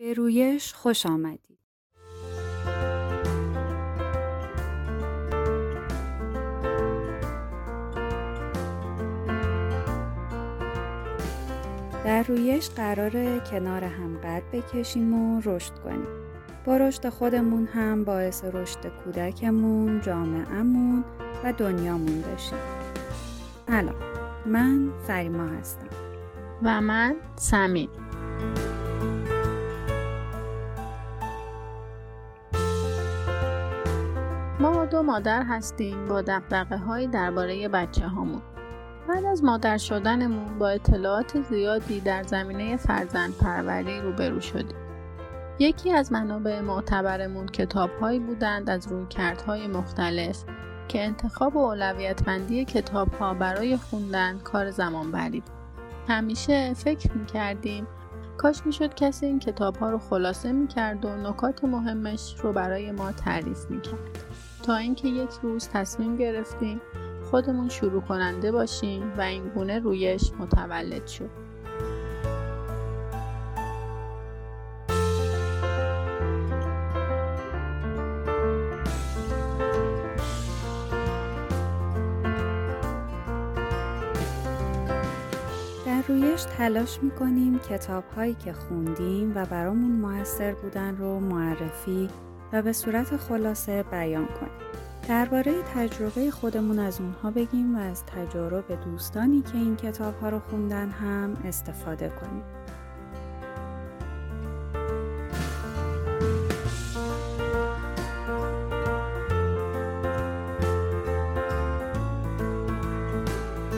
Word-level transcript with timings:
به 0.00 0.14
رویش 0.14 0.74
خوش 0.74 1.06
آمدید. 1.06 1.58
در 12.04 12.22
رویش 12.22 12.70
قرار 12.70 13.38
کنار 13.38 13.84
هم 13.84 14.18
قد 14.18 14.42
بکشیم 14.52 15.14
و 15.14 15.40
رشد 15.44 15.72
کنیم. 15.84 16.06
با 16.64 16.76
رشد 16.76 17.08
خودمون 17.08 17.66
هم 17.66 18.04
باعث 18.04 18.44
رشد 18.44 18.86
کودکمون، 19.04 20.00
جامعهمون 20.00 21.04
و 21.44 21.52
دنیامون 21.52 22.22
بشیم. 22.22 22.58
سلام 23.66 23.94
من 24.46 24.90
فریما 25.06 25.46
هستم 25.46 25.88
و 26.62 26.80
من 26.80 27.16
سمین 27.36 27.88
دو 34.90 35.02
مادر 35.02 35.42
هستیم 35.42 36.08
با 36.08 36.22
دقدقه 36.22 36.76
هایی 36.76 37.06
درباره 37.06 37.68
بچه 37.68 38.08
هامون. 38.08 38.42
بعد 39.08 39.24
از 39.24 39.44
مادر 39.44 39.78
شدنمون 39.78 40.58
با 40.58 40.68
اطلاعات 40.68 41.42
زیادی 41.42 42.00
در 42.00 42.22
زمینه 42.22 42.76
فرزند 42.76 43.36
پروری 43.36 44.00
روبرو 44.00 44.40
شدیم. 44.40 44.76
یکی 45.58 45.92
از 45.92 46.12
منابع 46.12 46.60
معتبرمون 46.60 47.46
کتاب 47.46 47.90
هایی 48.00 48.18
بودند 48.18 48.70
از 48.70 48.86
رویکردهای 48.88 49.66
مختلف 49.66 50.44
که 50.88 51.04
انتخاب 51.04 51.56
و 51.56 51.58
اولویت 51.58 52.22
بندی 52.22 52.64
کتاب 52.64 53.14
ها 53.14 53.34
برای 53.34 53.76
خوندن 53.76 54.38
کار 54.38 54.70
زمان 54.70 55.12
برید. 55.12 55.44
همیشه 56.08 56.74
فکر 56.74 57.12
می 57.12 57.26
کردیم 57.26 57.86
کاش 58.38 58.66
می 58.66 58.72
شد 58.72 58.94
کسی 58.94 59.26
این 59.26 59.38
کتاب 59.38 59.76
ها 59.76 59.90
رو 59.90 59.98
خلاصه 59.98 60.52
می 60.52 60.66
کرد 60.66 61.04
و 61.04 61.16
نکات 61.16 61.64
مهمش 61.64 62.34
رو 62.42 62.52
برای 62.52 62.92
ما 62.92 63.12
تعریف 63.12 63.70
می 63.70 63.80
کرد. 63.80 64.29
تا 64.60 64.76
اینکه 64.76 65.08
یک 65.08 65.30
روز 65.42 65.68
تصمیم 65.68 66.16
گرفتیم 66.16 66.80
خودمون 67.30 67.68
شروع 67.68 68.02
کننده 68.02 68.52
باشیم 68.52 69.12
و 69.18 69.20
این 69.20 69.48
گونه 69.48 69.78
رویش 69.78 70.32
متولد 70.38 71.06
شد. 71.06 71.30
در 85.86 86.02
رویش 86.08 86.42
تلاش 86.42 87.02
می‌کنیم 87.02 87.58
کتاب 87.58 88.04
هایی 88.16 88.34
که 88.34 88.52
خوندیم 88.52 89.32
و 89.34 89.46
برامون 89.46 89.90
موثر 89.92 90.54
بودن 90.54 90.96
رو 90.96 91.20
معرفی 91.20 92.08
و 92.52 92.62
به 92.62 92.72
صورت 92.72 93.16
خلاصه 93.16 93.82
بیان 93.82 94.26
کنیم. 94.26 94.52
درباره 95.08 95.62
تجربه 95.74 96.30
خودمون 96.30 96.78
از 96.78 97.00
اونها 97.00 97.30
بگیم 97.30 97.76
و 97.76 97.78
از 97.78 98.04
تجارب 98.04 98.84
دوستانی 98.84 99.42
که 99.42 99.54
این 99.54 99.76
کتاب 99.76 100.20
ها 100.20 100.28
رو 100.28 100.38
خوندن 100.38 100.90
هم 100.90 101.36
استفاده 101.44 102.08
کنیم. 102.08 102.42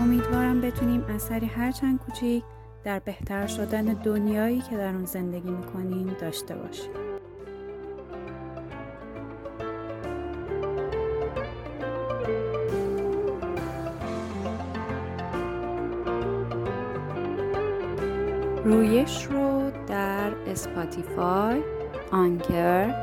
امیدوارم 0.00 0.60
بتونیم 0.60 1.04
اثری 1.08 1.46
هرچند 1.46 1.98
کوچیک 1.98 2.44
در 2.84 2.98
بهتر 2.98 3.46
شدن 3.46 3.84
دنیایی 3.84 4.60
که 4.60 4.76
در 4.76 4.94
اون 4.94 5.04
زندگی 5.04 5.50
می‌کنیم 5.50 6.16
داشته 6.20 6.54
باشیم. 6.54 6.90
رویش 18.64 19.24
رو 19.24 19.70
در 19.86 20.30
اسپاتیفای، 20.46 21.60
آنکر 22.12 22.94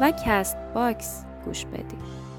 و 0.00 0.12
کست 0.26 0.56
باکس 0.74 1.24
گوش 1.44 1.64
بدید. 1.64 2.29